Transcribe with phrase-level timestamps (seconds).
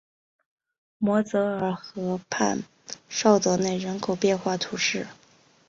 [0.97, 2.63] 摩泽尔河畔
[3.07, 5.05] 绍德内人口变化图示